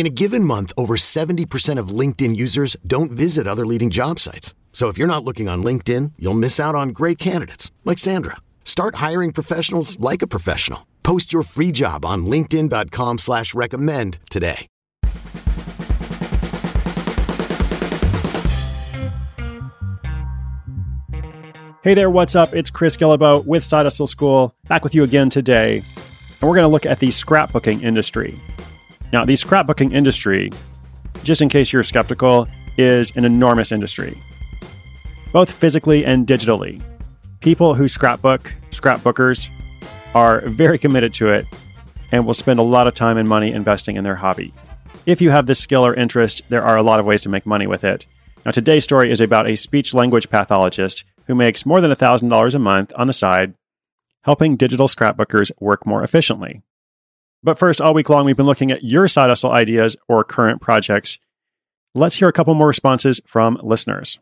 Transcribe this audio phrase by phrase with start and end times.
[0.00, 4.54] In a given month, over 70% of LinkedIn users don't visit other leading job sites.
[4.72, 8.36] So if you're not looking on LinkedIn, you'll miss out on great candidates like Sandra.
[8.64, 10.86] Start hiring professionals like a professional.
[11.02, 14.66] Post your free job on LinkedIn.com slash recommend today.
[21.82, 22.54] Hey there, what's up?
[22.54, 25.84] It's Chris Guillebeau with Side Hustle School, back with you again today.
[26.40, 28.40] And we're going to look at the scrapbooking industry.
[29.12, 30.50] Now, the scrapbooking industry,
[31.24, 32.46] just in case you're skeptical,
[32.78, 34.20] is an enormous industry,
[35.32, 36.80] both physically and digitally.
[37.40, 39.48] People who scrapbook, scrapbookers,
[40.14, 41.46] are very committed to it
[42.12, 44.52] and will spend a lot of time and money investing in their hobby.
[45.06, 47.46] If you have this skill or interest, there are a lot of ways to make
[47.46, 48.06] money with it.
[48.44, 52.58] Now, today's story is about a speech language pathologist who makes more than $1,000 a
[52.58, 53.54] month on the side,
[54.22, 56.62] helping digital scrapbookers work more efficiently.
[57.42, 60.60] But first, all week long, we've been looking at your side hustle ideas or current
[60.60, 61.18] projects.
[61.94, 64.18] Let's hear a couple more responses from listeners.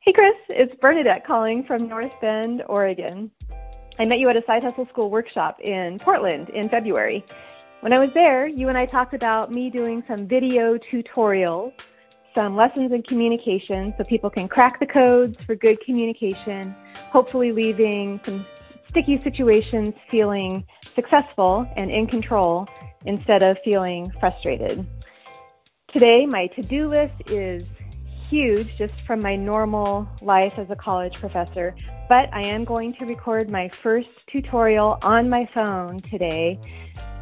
[0.00, 3.30] Hey, Chris, it's Bernadette calling from North Bend, Oregon.
[3.98, 7.24] I met you at a Side Hustle School workshop in Portland in February.
[7.80, 11.72] When I was there, you and I talked about me doing some video tutorials
[12.34, 16.72] some lessons in communication so people can crack the codes for good communication,
[17.10, 18.46] hopefully leaving some
[18.88, 20.64] sticky situations feeling
[20.98, 22.66] successful and in control
[23.06, 24.84] instead of feeling frustrated.
[25.92, 27.62] Today, my to do list is
[28.28, 31.76] huge just from my normal life as a college professor,
[32.08, 36.58] but I am going to record my first tutorial on my phone today.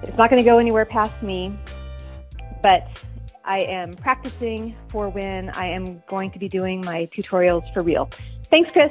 [0.03, 1.53] It's not going to go anywhere past me,
[2.63, 2.89] but
[3.45, 8.09] I am practicing for when I am going to be doing my tutorials for real.
[8.51, 8.91] Thanks, Chris.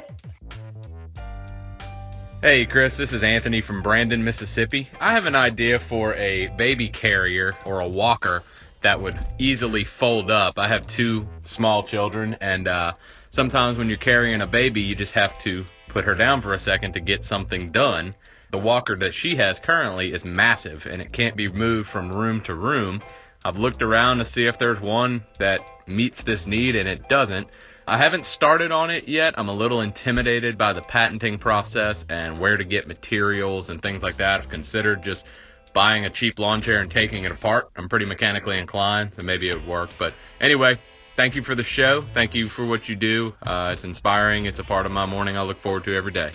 [2.42, 4.90] Hey, Chris, this is Anthony from Brandon, Mississippi.
[5.00, 8.42] I have an idea for a baby carrier or a walker
[8.82, 10.58] that would easily fold up.
[10.58, 12.92] I have two small children, and uh,
[13.30, 16.58] sometimes when you're carrying a baby, you just have to put her down for a
[16.58, 18.14] second to get something done.
[18.52, 22.42] The walker that she has currently is massive, and it can't be moved from room
[22.42, 23.02] to room.
[23.46, 27.46] I've looked around to see if there's one that meets this need and it doesn't.
[27.86, 29.34] I haven't started on it yet.
[29.38, 34.02] I'm a little intimidated by the patenting process and where to get materials and things
[34.02, 34.40] like that.
[34.40, 35.26] I've considered just
[35.72, 37.68] buying a cheap lawn chair and taking it apart.
[37.76, 39.90] I'm pretty mechanically inclined, so maybe it would work.
[39.96, 40.80] But anyway,
[41.14, 42.02] thank you for the show.
[42.14, 43.32] Thank you for what you do.
[43.40, 44.46] Uh, it's inspiring.
[44.46, 46.32] It's a part of my morning I look forward to every day.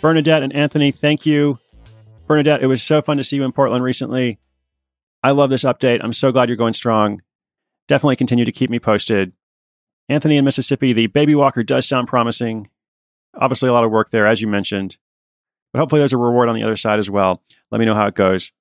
[0.00, 1.58] Bernadette and Anthony, thank you.
[2.28, 4.38] Bernadette, it was so fun to see you in Portland recently.
[5.24, 6.00] I love this update.
[6.04, 7.22] I'm so glad you're going strong.
[7.88, 9.32] Definitely continue to keep me posted.
[10.10, 12.68] Anthony in Mississippi, the baby walker does sound promising.
[13.34, 14.98] Obviously, a lot of work there, as you mentioned.
[15.72, 17.42] But hopefully, there's a reward on the other side as well.
[17.70, 18.52] Let me know how it goes.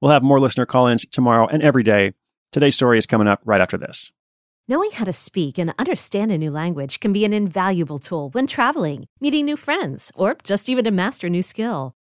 [0.00, 2.12] We'll have more listener call ins tomorrow and every day.
[2.50, 4.10] Today's story is coming up right after this.
[4.66, 8.48] Knowing how to speak and understand a new language can be an invaluable tool when
[8.48, 11.94] traveling, meeting new friends, or just even to master a new skill.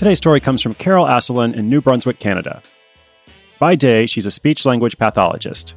[0.00, 2.62] Today's story comes from Carol Asselin in New Brunswick, Canada.
[3.58, 5.74] By day, she's a speech language pathologist.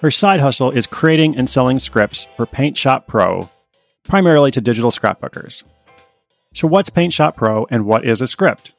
[0.00, 3.50] Her side hustle is creating and selling scripts for Paint Shop Pro,
[4.04, 5.64] primarily to digital scrapbookers.
[6.54, 8.72] So, what's Paint Shop Pro and what is a script?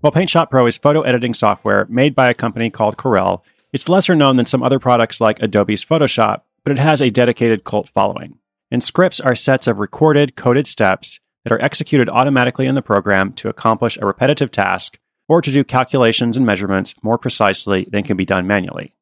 [0.00, 3.42] Well, Paint Shop Pro is photo editing software made by a company called Corel.
[3.74, 7.64] It's lesser known than some other products like Adobe's Photoshop, but it has a dedicated
[7.64, 8.38] cult following.
[8.70, 13.32] And scripts are sets of recorded, coded steps that are executed automatically in the program
[13.32, 14.98] to accomplish a repetitive task
[15.28, 18.92] or to do calculations and measurements more precisely than can be done manually.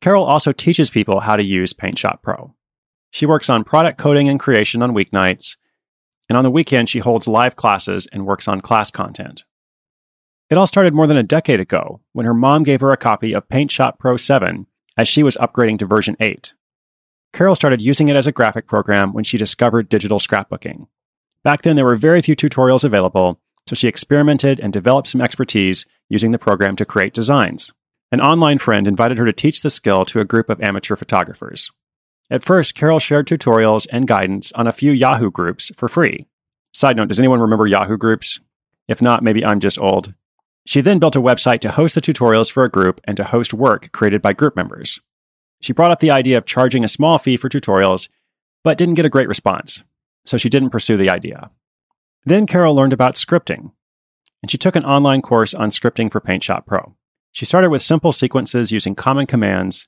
[0.00, 2.54] Carol also teaches people how to use Paint Shop Pro.
[3.10, 5.56] She works on product coding and creation on weeknights,
[6.28, 9.42] and on the weekend, she holds live classes and works on class content.
[10.50, 13.34] It all started more than a decade ago when her mom gave her a copy
[13.34, 16.54] of Paint Shop Pro 7 as she was upgrading to version 8.
[17.32, 20.86] Carol started using it as a graphic program when she discovered digital scrapbooking.
[21.44, 25.86] Back then, there were very few tutorials available, so she experimented and developed some expertise
[26.08, 27.72] using the program to create designs.
[28.12, 31.70] An online friend invited her to teach the skill to a group of amateur photographers.
[32.30, 36.26] At first, Carol shared tutorials and guidance on a few Yahoo groups for free.
[36.72, 38.40] Side note, does anyone remember Yahoo groups?
[38.88, 40.14] If not, maybe I'm just old.
[40.64, 43.52] She then built a website to host the tutorials for a group and to host
[43.52, 45.00] work created by group members.
[45.60, 48.08] She brought up the idea of charging a small fee for tutorials,
[48.62, 49.82] but didn't get a great response
[50.24, 51.50] so she didn't pursue the idea.
[52.24, 53.72] Then Carol learned about scripting,
[54.42, 56.94] and she took an online course on scripting for Paint Shop Pro.
[57.32, 59.86] She started with simple sequences using common commands,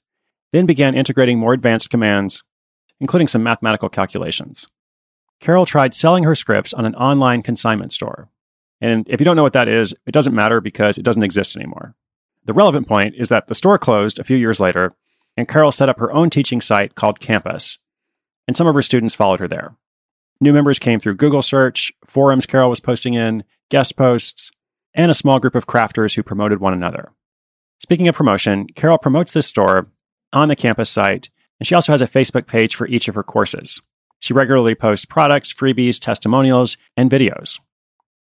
[0.53, 2.43] then began integrating more advanced commands,
[3.01, 4.67] including some mathematical calculations.
[5.41, 8.31] Carol tried selling her scripts on an online consignment store.
[8.81, 11.57] And if you don't know what that is, it doesn't matter because it doesn't exist
[11.57, 11.95] anymore.
[12.45, 14.95] The relevant point is that the store closed a few years later,
[15.37, 17.79] and Carol set up her own teaching site called Campus,
[18.47, 19.75] and some of her students followed her there.
[20.41, 24.51] New members came through Google search, forums Carol was posting in, guest posts,
[24.95, 27.13] and a small group of crafters who promoted one another.
[27.79, 29.89] Speaking of promotion, Carol promotes this store
[30.33, 33.23] on the campus site, and she also has a Facebook page for each of her
[33.23, 33.81] courses.
[34.21, 37.59] She regularly posts products, freebies, testimonials, and videos.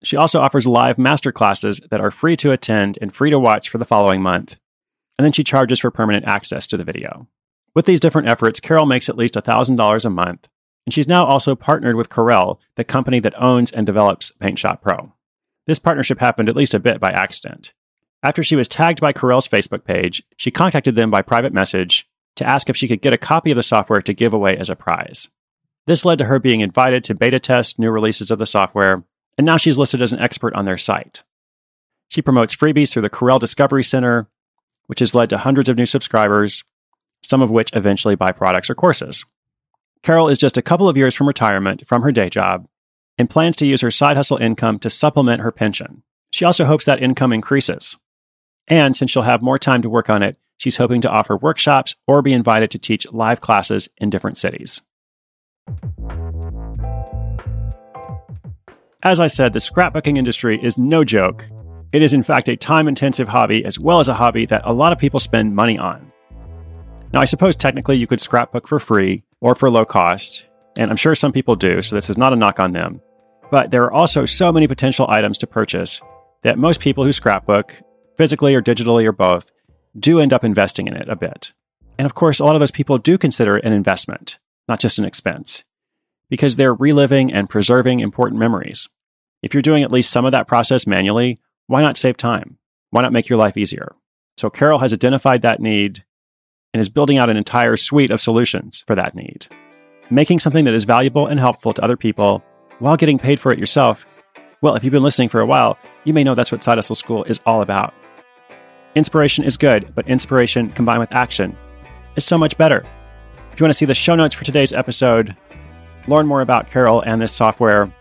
[0.04, 3.69] She also offers live master classes that are free to attend and free to watch
[3.69, 4.57] for the following month.
[5.18, 7.27] And then she charges for permanent access to the video.
[7.74, 10.48] With these different efforts, Carol makes at least $1,000 a month
[10.87, 14.81] and she's now also partnered with Corel, the company that owns and develops Paint Shop
[14.81, 15.11] Pro.
[15.65, 17.73] This partnership happened at least a bit by accident.
[18.23, 22.07] After she was tagged by Corel's Facebook page, she contacted them by private message
[22.37, 24.69] to ask if she could get a copy of the software to give away as
[24.69, 25.27] a prize.
[25.87, 29.03] This led to her being invited to beta test new releases of the software,
[29.37, 31.21] and now she's listed as an expert on their site.
[32.07, 34.29] She promotes freebies through the Corel Discovery Center,
[34.85, 36.63] which has led to hundreds of new subscribers,
[37.23, 39.25] some of which eventually buy products or courses.
[40.07, 42.65] Carol is just a couple of years from retirement from her day job
[43.18, 46.01] and plans to use her side hustle income to supplement her pension.
[46.31, 47.98] She also hopes that income increases.
[48.69, 51.98] And since she'll have more time to work on it, she's hoping to offer workshops
[52.07, 54.80] or be invited to teach live classes in different cities.
[59.04, 61.49] As I said, the scrapbooking industry is no joke.
[61.92, 64.71] It is, in fact, a time intensive hobby as well as a hobby that a
[64.71, 66.14] lot of people spend money on.
[67.11, 70.45] Now, I suppose technically you could scrapbook for free or for low cost,
[70.77, 73.01] and I'm sure some people do, so this is not a knock on them.
[73.49, 76.01] But there are also so many potential items to purchase
[76.44, 77.81] that most people who scrapbook,
[78.15, 79.51] physically or digitally or both,
[79.97, 81.53] do end up investing in it a bit.
[81.97, 84.99] And of course, a lot of those people do consider it an investment, not just
[84.99, 85.63] an expense,
[86.29, 88.87] because they're reliving and preserving important memories.
[89.41, 92.57] If you're doing at least some of that process manually, why not save time?
[92.91, 93.95] Why not make your life easier?
[94.37, 96.03] So Carol has identified that need
[96.77, 99.47] and is building out an entire suite of solutions for that need.
[100.11, 102.43] Making something that is valuable and helpful to other people
[102.77, 104.05] while getting paid for it yourself.
[104.61, 106.95] Well, if you've been listening for a while, you may know that's what Side Hustle
[106.95, 107.95] School is all about.
[108.93, 111.57] Inspiration is good, but inspiration combined with action
[112.15, 112.85] is so much better.
[113.51, 115.35] If you want to see the show notes for today's episode,
[116.07, 117.91] learn more about Carol and this software,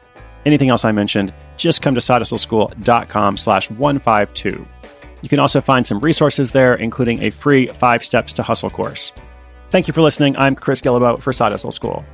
[0.45, 4.67] anything else I mentioned, just come to sidehustleschool.com slash 152.
[5.27, 9.13] You can also find some resources there, including a free Five Steps to Hustle course.
[9.73, 10.37] Thank you for listening.
[10.37, 12.05] I'm Chris Guillebeau for Side Hustle School.